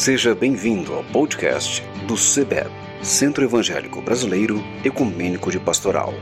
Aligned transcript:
Seja 0.00 0.34
bem-vindo 0.34 0.94
ao 0.94 1.04
podcast 1.04 1.82
do 2.08 2.16
CEBEP, 2.16 2.70
Centro 3.02 3.44
Evangélico 3.44 4.00
Brasileiro 4.00 4.58
Ecumênico 4.82 5.50
de 5.50 5.60
Pastoral. 5.60 6.14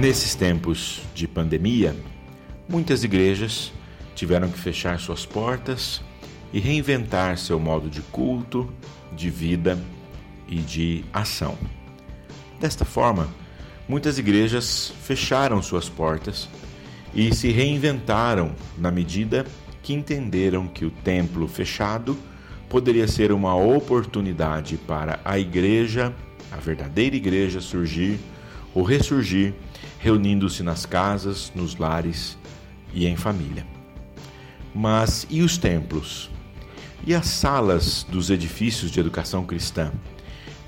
Nesses 0.00 0.34
tempos 0.34 1.02
de 1.14 1.28
pandemia, 1.28 1.94
muitas 2.66 3.04
igrejas 3.04 3.70
tiveram 4.14 4.48
que 4.48 4.58
fechar 4.58 4.98
suas 4.98 5.26
portas 5.26 6.00
e 6.54 6.58
reinventar 6.58 7.36
seu 7.36 7.60
modo 7.60 7.90
de 7.90 8.00
culto, 8.00 8.72
de 9.12 9.28
vida 9.28 9.78
e 10.48 10.56
de 10.56 11.04
ação. 11.12 11.58
Desta 12.58 12.86
forma, 12.86 13.28
muitas 13.92 14.16
igrejas 14.16 14.90
fecharam 15.02 15.60
suas 15.60 15.86
portas 15.86 16.48
e 17.14 17.34
se 17.34 17.50
reinventaram 17.50 18.52
na 18.78 18.90
medida 18.90 19.44
que 19.82 19.92
entenderam 19.92 20.66
que 20.66 20.86
o 20.86 20.90
templo 20.90 21.46
fechado 21.46 22.16
poderia 22.70 23.06
ser 23.06 23.32
uma 23.32 23.54
oportunidade 23.54 24.78
para 24.78 25.20
a 25.22 25.38
igreja, 25.38 26.10
a 26.50 26.56
verdadeira 26.56 27.16
igreja, 27.16 27.60
surgir 27.60 28.18
ou 28.74 28.82
ressurgir, 28.82 29.52
reunindo-se 29.98 30.62
nas 30.62 30.86
casas, 30.86 31.52
nos 31.54 31.76
lares 31.76 32.38
e 32.94 33.06
em 33.06 33.14
família. 33.14 33.66
Mas 34.74 35.26
e 35.28 35.42
os 35.42 35.58
templos? 35.58 36.30
E 37.06 37.14
as 37.14 37.26
salas 37.26 38.06
dos 38.08 38.30
edifícios 38.30 38.90
de 38.90 38.98
educação 38.98 39.44
cristã 39.44 39.92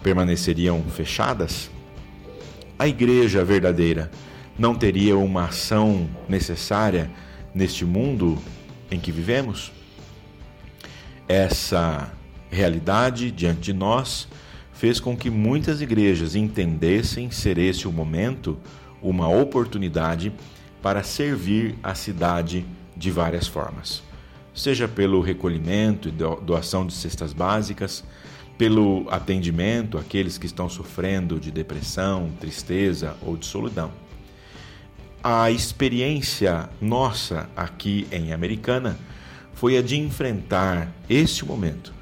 permaneceriam 0.02 0.82
fechadas? 0.82 1.72
A 2.84 2.86
igreja 2.86 3.42
verdadeira 3.42 4.10
não 4.58 4.74
teria 4.74 5.16
uma 5.16 5.46
ação 5.46 6.06
necessária 6.28 7.10
neste 7.54 7.82
mundo 7.82 8.36
em 8.90 9.00
que 9.00 9.10
vivemos? 9.10 9.72
Essa 11.26 12.12
realidade 12.50 13.30
diante 13.30 13.62
de 13.62 13.72
nós 13.72 14.28
fez 14.74 15.00
com 15.00 15.16
que 15.16 15.30
muitas 15.30 15.80
igrejas 15.80 16.36
entendessem 16.36 17.30
ser 17.30 17.56
esse 17.56 17.88
o 17.88 17.90
momento, 17.90 18.58
uma 19.00 19.28
oportunidade 19.30 20.30
para 20.82 21.02
servir 21.02 21.76
a 21.82 21.94
cidade 21.94 22.66
de 22.94 23.10
várias 23.10 23.46
formas 23.46 24.02
seja 24.54 24.86
pelo 24.86 25.20
recolhimento 25.20 26.08
e 26.08 26.12
doação 26.12 26.86
de 26.86 26.94
cestas 26.94 27.32
básicas, 27.32 28.04
pelo 28.56 29.06
atendimento 29.10 29.98
àqueles 29.98 30.38
que 30.38 30.46
estão 30.46 30.68
sofrendo 30.68 31.40
de 31.40 31.50
depressão, 31.50 32.30
tristeza 32.40 33.16
ou 33.22 33.36
de 33.36 33.46
solidão. 33.46 33.90
A 35.22 35.50
experiência 35.50 36.68
nossa 36.80 37.48
aqui 37.56 38.06
em 38.12 38.32
Americana 38.32 38.98
foi 39.54 39.76
a 39.76 39.82
de 39.82 39.98
enfrentar 39.98 40.92
este 41.08 41.44
momento, 41.44 41.92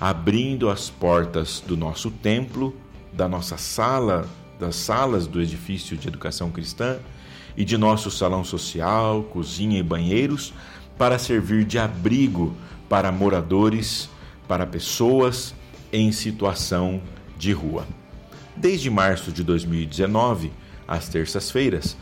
abrindo 0.00 0.68
as 0.68 0.90
portas 0.90 1.62
do 1.66 1.76
nosso 1.76 2.10
templo, 2.10 2.74
da 3.12 3.28
nossa 3.28 3.56
sala, 3.56 4.28
das 4.58 4.76
salas 4.76 5.26
do 5.26 5.40
edifício 5.40 5.96
de 5.96 6.08
educação 6.08 6.50
cristã 6.50 6.98
e 7.56 7.64
de 7.64 7.76
nosso 7.78 8.10
salão 8.10 8.44
social, 8.44 9.22
cozinha 9.24 9.78
e 9.78 9.82
banheiros 9.82 10.52
para 10.98 11.18
servir 11.18 11.64
de 11.64 11.78
abrigo 11.78 12.54
para 12.88 13.12
moradores, 13.12 14.08
para 14.48 14.66
pessoas 14.66 15.54
em 15.92 16.10
situação 16.10 17.00
de 17.38 17.52
rua. 17.52 17.86
Desde 18.56 18.90
março 18.90 19.30
de 19.32 19.42
2019, 19.42 20.52
às 20.86 21.08
terças-feiras, 21.08 21.96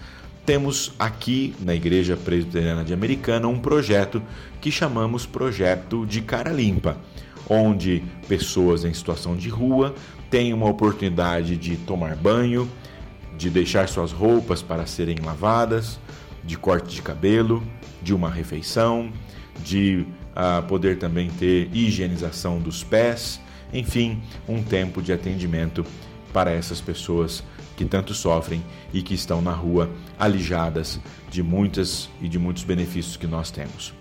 temos 0.44 0.92
aqui 0.98 1.54
na 1.60 1.74
Igreja 1.74 2.16
Presbiteriana 2.16 2.84
de 2.84 2.92
Americana 2.92 3.46
um 3.46 3.58
projeto 3.58 4.22
que 4.60 4.70
chamamos 4.70 5.26
Projeto 5.26 6.04
de 6.06 6.20
Cara 6.20 6.50
Limpa, 6.50 6.96
onde 7.48 8.02
pessoas 8.28 8.84
em 8.84 8.92
situação 8.92 9.36
de 9.36 9.48
rua 9.48 9.94
têm 10.30 10.52
uma 10.52 10.68
oportunidade 10.68 11.56
de 11.56 11.76
tomar 11.76 12.16
banho, 12.16 12.70
de 13.36 13.50
deixar 13.50 13.88
suas 13.88 14.12
roupas 14.12 14.62
para 14.62 14.86
serem 14.86 15.16
lavadas, 15.24 15.98
de 16.44 16.56
corte 16.56 16.94
de 16.94 17.02
cabelo, 17.02 17.62
de 18.02 18.14
uma 18.14 18.30
refeição, 18.30 19.12
de 19.64 20.06
uh, 20.30 20.62
poder 20.66 20.98
também 20.98 21.30
ter 21.30 21.68
higienização 21.72 22.58
dos 22.58 22.82
pés, 22.84 23.40
enfim, 23.72 24.20
um 24.48 24.62
tempo 24.62 25.00
de 25.02 25.12
atendimento 25.12 25.84
para 26.32 26.50
essas 26.50 26.80
pessoas 26.80 27.42
que 27.76 27.84
tanto 27.84 28.12
sofrem 28.12 28.62
e 28.92 29.02
que 29.02 29.14
estão 29.14 29.40
na 29.40 29.52
rua 29.52 29.90
alijadas 30.18 31.00
de 31.30 31.42
muitas 31.42 32.08
e 32.20 32.28
de 32.28 32.38
muitos 32.38 32.62
benefícios 32.62 33.16
que 33.16 33.26
nós 33.26 33.50
temos. 33.50 33.94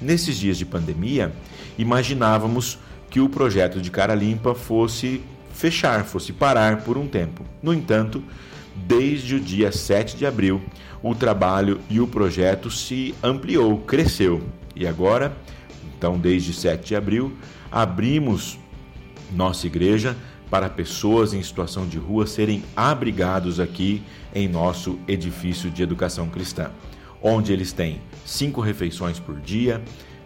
Nesses 0.00 0.36
dias 0.36 0.58
de 0.58 0.66
pandemia, 0.66 1.32
imaginávamos 1.78 2.78
que 3.08 3.20
o 3.20 3.28
projeto 3.28 3.80
de 3.80 3.90
Cara 3.90 4.14
Limpa 4.14 4.54
fosse 4.54 5.22
fechar, 5.54 6.04
fosse 6.04 6.32
parar 6.32 6.82
por 6.82 6.98
um 6.98 7.08
tempo. 7.08 7.42
No 7.62 7.72
entanto, 7.72 8.22
desde 8.74 9.36
o 9.36 9.40
dia 9.40 9.72
7 9.72 10.16
de 10.16 10.26
abril, 10.26 10.62
o 11.02 11.14
trabalho 11.14 11.80
e 11.88 11.98
o 12.00 12.06
projeto 12.06 12.70
se 12.70 13.14
ampliou, 13.22 13.78
cresceu. 13.78 14.42
E 14.74 14.86
agora, 14.86 15.34
então, 15.96 16.18
desde 16.18 16.52
7 16.52 16.88
de 16.88 16.96
abril, 16.96 17.32
abrimos 17.72 18.58
nossa 19.32 19.66
igreja 19.66 20.16
para 20.50 20.68
pessoas 20.68 21.34
em 21.34 21.42
situação 21.42 21.86
de 21.86 21.98
rua 21.98 22.26
serem 22.26 22.62
abrigados 22.74 23.58
aqui 23.58 24.02
em 24.34 24.48
nosso 24.48 24.98
edifício 25.08 25.70
de 25.70 25.82
educação 25.82 26.28
cristã, 26.28 26.70
onde 27.22 27.52
eles 27.52 27.72
têm 27.72 28.00
cinco 28.24 28.60
refeições 28.60 29.18
por 29.18 29.40
dia, 29.40 29.82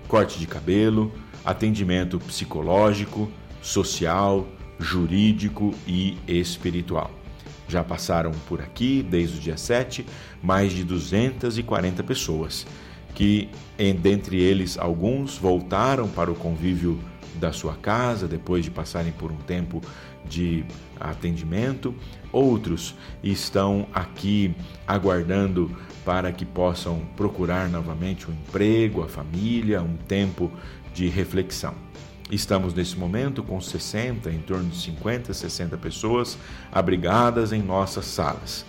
corte 0.06 0.38
de 0.38 0.46
cabelo, 0.46 1.12
atendimento 1.44 2.18
psicológico, 2.18 3.30
social, 3.62 4.46
jurídico 4.78 5.74
e 5.86 6.18
espiritual. 6.26 7.10
Já 7.68 7.84
passaram 7.84 8.32
por 8.48 8.60
aqui, 8.60 9.02
desde 9.08 9.38
o 9.38 9.40
dia 9.40 9.56
7, 9.56 10.04
mais 10.42 10.72
de 10.72 10.82
240 10.82 12.02
pessoas, 12.02 12.66
que, 13.14 13.48
dentre 14.02 14.40
eles, 14.40 14.76
alguns 14.76 15.38
voltaram 15.38 16.08
para 16.08 16.30
o 16.30 16.34
convívio 16.34 16.98
da 17.40 17.52
sua 17.52 17.74
casa 17.74 18.28
depois 18.28 18.64
de 18.64 18.70
passarem 18.70 19.12
por 19.12 19.32
um 19.32 19.36
tempo 19.36 19.80
de 20.24 20.64
atendimento, 21.00 21.94
outros 22.30 22.94
estão 23.22 23.86
aqui 23.92 24.54
aguardando 24.86 25.74
para 26.04 26.30
que 26.30 26.44
possam 26.44 27.00
procurar 27.16 27.68
novamente 27.68 28.30
um 28.30 28.34
emprego, 28.34 29.02
a 29.02 29.08
família, 29.08 29.82
um 29.82 29.96
tempo 29.96 30.50
de 30.94 31.08
reflexão. 31.08 31.74
Estamos 32.30 32.74
nesse 32.74 32.96
momento 32.96 33.42
com 33.42 33.60
60, 33.60 34.30
em 34.30 34.38
torno 34.38 34.68
de 34.68 34.76
50, 34.76 35.34
60 35.34 35.76
pessoas 35.78 36.38
abrigadas 36.70 37.52
em 37.52 37.60
nossas 37.60 38.04
salas, 38.04 38.64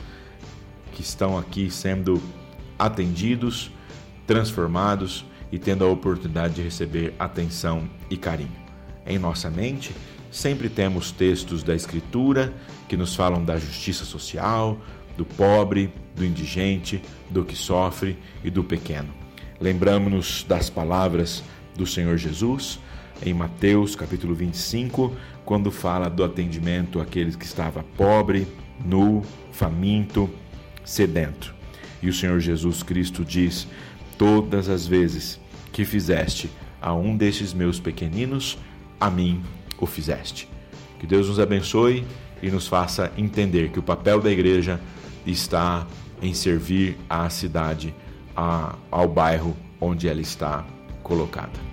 que 0.94 1.02
estão 1.02 1.38
aqui 1.38 1.70
sendo 1.70 2.22
atendidos, 2.80 3.72
transformados 4.26 5.26
e 5.52 5.59
tendo 5.59 5.84
a 5.84 5.90
oportunidade 5.90 6.56
de 6.56 6.62
receber 6.64 7.14
atenção 7.20 7.88
e 8.09 8.18
carinho. 8.18 8.60
Em 9.06 9.17
nossa 9.17 9.50
mente, 9.50 9.91
sempre 10.31 10.69
temos 10.69 11.12
textos 11.12 11.63
da 11.63 11.75
Escritura 11.75 12.53
que 12.88 12.97
nos 12.97 13.16
falam 13.16 13.44
da 13.44 13.57
justiça 13.57 14.06
social, 14.06 14.78
do 15.17 15.25
pobre, 15.25 15.94
do 16.16 16.25
indigente, 16.25 17.01
do 17.29 17.44
que 17.44 17.56
sofre 17.56 18.17
e 18.44 18.50
do 18.50 18.63
pequeno. 18.63 19.13
Lembramos-nos 19.59 20.44
das 20.44 20.69
palavras 20.69 21.44
do 21.75 21.85
Senhor 21.85 22.17
Jesus 22.17 22.79
em 23.23 23.34
Mateus 23.34 23.95
capítulo 23.95 24.34
25, 24.34 25.16
quando 25.45 25.72
fala 25.72 26.09
do 26.09 26.23
atendimento 26.23 26.99
àqueles 26.99 27.35
que 27.35 27.46
estava 27.46 27.84
pobre, 27.96 28.47
nu, 28.84 29.22
faminto, 29.52 30.29
sedento. 30.84 31.53
E 32.02 32.09
o 32.09 32.14
Senhor 32.14 32.40
Jesus 32.40 32.81
Cristo 32.81 33.23
diz: 33.23 33.67
Todas 34.17 34.70
as 34.70 34.87
vezes 34.87 35.40
que 35.72 35.85
fizeste 35.85 36.49
a 36.81 36.93
um 36.93 37.16
destes 37.16 37.53
meus 37.53 37.79
pequeninos, 37.79 38.58
a 39.02 39.09
mim 39.09 39.44
o 39.80 39.88
fizeste. 39.88 40.48
Que 41.00 41.08
Deus 41.08 41.28
nos 41.28 41.40
abençoe 41.40 42.06
e 42.42 42.52
nos 42.52 42.68
faça 42.68 43.12
entender 43.18 43.70
que 43.72 43.80
o 43.80 43.84
papel 43.84 44.22
da 44.22 44.32
igreja 44.32 44.80
está 45.26 45.88
em 46.22 46.34
servir 46.34 46.96
à 47.09 47.28
cidade, 47.30 47.94
ao 48.92 49.08
bairro 49.08 49.58
onde 49.80 50.08
ela 50.08 50.22
está 50.22 50.64
colocada. 51.02 51.71